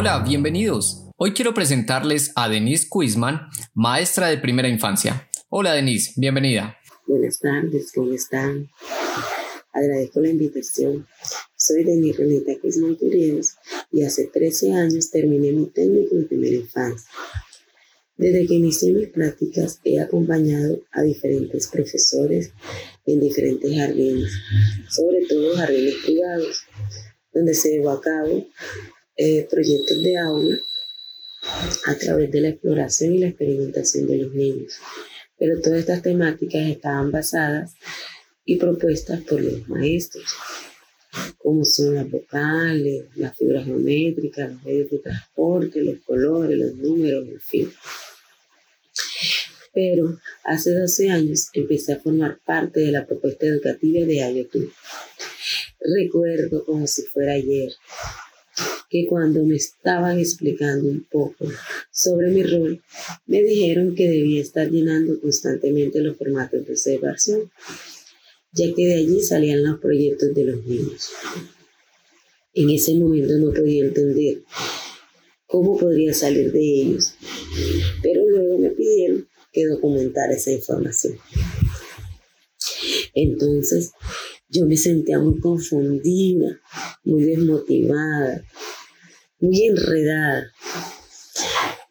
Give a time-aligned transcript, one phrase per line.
[0.00, 1.04] Hola, bienvenidos.
[1.18, 5.28] Hoy quiero presentarles a Denise Quisman, maestra de primera infancia.
[5.50, 6.74] Hola Denise, bienvenida.
[7.06, 8.70] Buenas tardes, ¿cómo están?
[9.74, 11.06] Agradezco la invitación.
[11.54, 13.56] Soy Denise Renita Quisman Curios
[13.92, 17.10] y hace 13 años terminé mi técnico en primera infancia.
[18.16, 22.54] Desde que inicié mis prácticas he acompañado a diferentes profesores
[23.04, 24.32] en diferentes jardines,
[24.88, 26.64] sobre todo jardines privados,
[27.34, 28.46] donde se llevó a cabo
[29.16, 30.58] eh, proyectos de aula
[31.86, 34.74] a través de la exploración y la experimentación de los niños.
[35.38, 37.74] Pero todas estas temáticas estaban basadas
[38.44, 40.24] y propuestas por los maestros,
[41.38, 47.26] como son las vocales, las figuras geométricas, los medios de transporte, los colores, los números,
[47.28, 47.72] en fin.
[49.72, 54.72] Pero hace 12 años empecé a formar parte de la propuesta educativa de IoT.
[55.80, 57.72] Recuerdo como si fuera ayer
[58.90, 61.46] que cuando me estaban explicando un poco
[61.92, 62.82] sobre mi rol,
[63.26, 67.50] me dijeron que debía estar llenando constantemente los formatos de observación,
[68.52, 71.10] ya que de allí salían los proyectos de los niños.
[72.52, 74.42] En ese momento no podía entender
[75.46, 77.14] cómo podría salir de ellos,
[78.02, 81.16] pero luego me pidieron que documentara esa información.
[83.14, 83.92] Entonces,
[84.48, 86.60] yo me sentía muy confundida,
[87.04, 88.44] muy desmotivada,
[89.40, 90.52] muy enredada.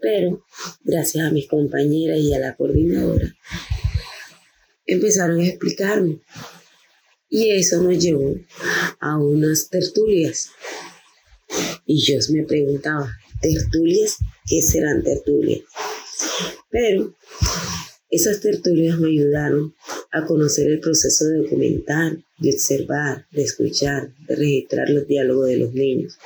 [0.00, 0.44] Pero
[0.84, 3.34] gracias a mis compañeras y a la coordinadora,
[4.84, 6.20] empezaron a explicarme.
[7.28, 8.34] Y eso nos llevó
[9.00, 10.50] a unas tertulias.
[11.84, 14.16] Y yo me preguntaba, ¿tertulias?
[14.48, 15.62] ¿Qué serán tertulias?
[16.70, 17.14] Pero
[18.10, 19.74] esas tertulias me ayudaron
[20.12, 25.56] a conocer el proceso de documentar, de observar, de escuchar, de registrar los diálogos de
[25.56, 26.18] los niños.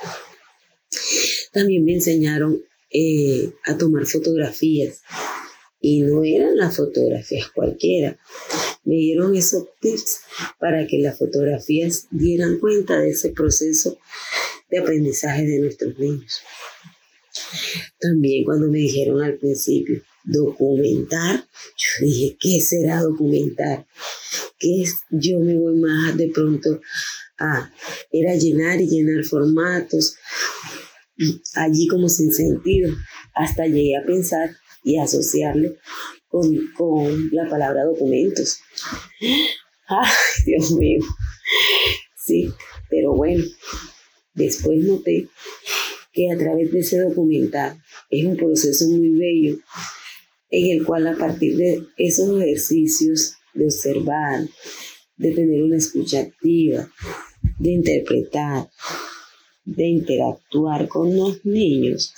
[1.51, 5.01] También me enseñaron eh, a tomar fotografías
[5.79, 8.19] y no eran las fotografías cualquiera.
[8.83, 10.21] Me dieron esos tips
[10.59, 13.97] para que las fotografías dieran cuenta de ese proceso
[14.69, 16.41] de aprendizaje de nuestros niños.
[17.99, 21.37] También cuando me dijeron al principio, documentar,
[21.77, 23.87] yo dije, ¿qué será documentar?
[24.59, 24.95] ¿Qué es?
[25.09, 26.79] Yo me voy más de pronto
[27.39, 27.71] a,
[28.11, 30.15] era llenar y llenar formatos,
[31.55, 32.91] allí como sin sentido,
[33.35, 34.51] hasta llegué a pensar
[34.83, 35.73] y asociarlo
[36.27, 38.59] con, con la palabra documentos.
[39.87, 40.11] Ay,
[40.45, 40.99] Dios mío.
[42.25, 42.51] Sí,
[42.89, 43.43] pero bueno,
[44.33, 45.27] después noté
[46.13, 49.57] que a través de ese documental es un proceso muy bello
[50.49, 54.47] en el cual a partir de esos ejercicios de observar,
[55.15, 56.91] de tener una escucha activa,
[57.59, 58.69] de interpretar,
[59.75, 62.13] de interactuar con los niños,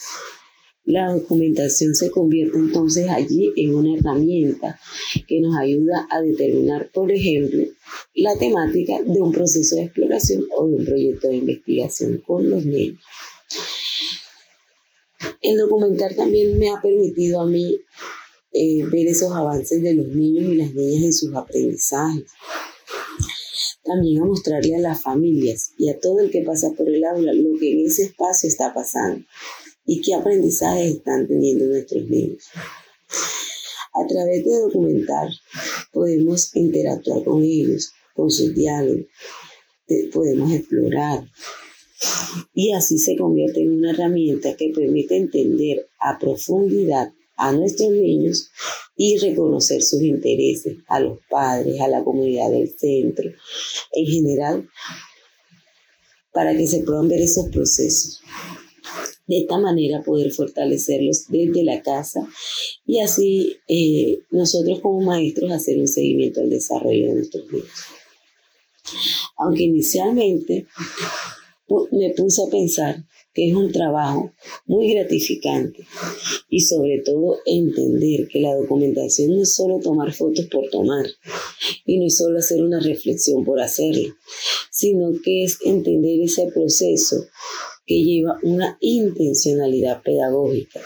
[0.85, 4.79] la documentación se convierte entonces allí en una herramienta
[5.27, 7.63] que nos ayuda a determinar, por ejemplo,
[8.15, 12.65] la temática de un proceso de exploración o de un proyecto de investigación con los
[12.65, 12.99] niños.
[15.41, 17.79] El documental también me ha permitido a mí
[18.51, 22.25] eh, ver esos avances de los niños y las niñas en sus aprendizajes
[23.83, 27.33] también a mostrarle a las familias y a todo el que pasa por el aula
[27.33, 29.25] lo que en ese espacio está pasando
[29.85, 32.45] y qué aprendizajes están teniendo nuestros niños.
[33.93, 35.29] A través de documentar
[35.91, 39.05] podemos interactuar con ellos, con sus diálogos,
[40.11, 41.27] podemos explorar
[42.53, 48.49] y así se convierte en una herramienta que permite entender a profundidad a nuestros niños
[48.95, 53.29] y reconocer sus intereses a los padres, a la comunidad del centro,
[53.91, 54.69] en general,
[56.31, 58.21] para que se puedan ver esos procesos.
[59.25, 62.27] De esta manera poder fortalecerlos desde la casa
[62.85, 67.69] y así eh, nosotros como maestros hacer un seguimiento al desarrollo de nuestros niños.
[69.37, 70.67] Aunque inicialmente
[71.91, 74.31] me puse a pensar que es un trabajo
[74.65, 75.85] muy gratificante
[76.49, 81.05] y sobre todo entender que la documentación no es solo tomar fotos por tomar
[81.85, 84.15] y no es solo hacer una reflexión por hacerla,
[84.71, 87.25] sino que es entender ese proceso
[87.85, 90.81] que lleva una intencionalidad pedagógica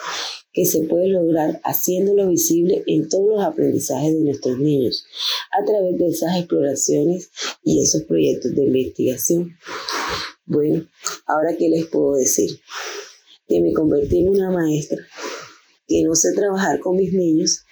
[0.53, 5.05] que se puede lograr haciéndolo visible en todos los aprendizajes de nuestros niños
[5.51, 7.29] a través de esas exploraciones
[7.63, 9.55] y esos proyectos de investigación.
[10.47, 10.83] Bueno,
[11.25, 12.49] ahora qué les puedo decir?
[13.47, 14.97] Que me convertí en una maestra,
[15.87, 17.65] que no sé trabajar con mis niños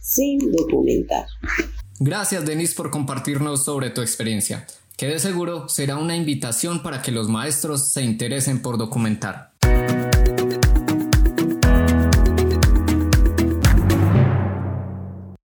[0.00, 1.26] sin documentar.
[2.00, 4.66] Gracias, Denis, por compartirnos sobre tu experiencia,
[4.96, 9.55] que de seguro será una invitación para que los maestros se interesen por documentar.